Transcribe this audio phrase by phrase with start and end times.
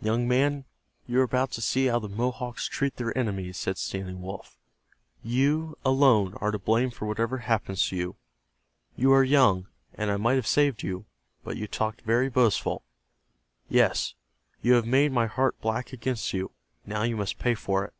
[0.00, 0.64] "Young man,
[1.08, 4.56] you are about to see how the Mohawks treat their enemies," said Standing Wolf.
[5.24, 8.16] "You, alone, are to blame for whatever happens to you.
[8.94, 11.06] You are young, and I might have saved you.
[11.42, 12.84] But you talked very boastful.
[13.68, 14.14] Yes,
[14.62, 16.52] you have made my heart black against you.
[16.84, 17.92] Now you must pay for it."